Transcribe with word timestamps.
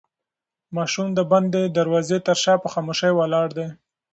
ماشوم 0.75 1.07
د 1.17 1.19
بندې 1.31 1.63
دروازې 1.77 2.17
تر 2.27 2.37
شا 2.43 2.53
په 2.63 2.67
خاموشۍ 2.73 3.11
ولاړ 3.15 3.47
دی. 3.57 3.67